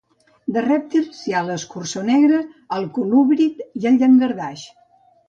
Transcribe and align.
De 0.53 0.61
rèptils 0.63 1.19
hi 1.27 1.35
ha 1.35 1.41
l'escurçó 1.49 2.03
negre, 2.07 2.39
el 2.79 2.87
colúbrid 2.97 3.63
i 3.83 3.87
el 3.91 4.01
llangardaix. 4.05 4.65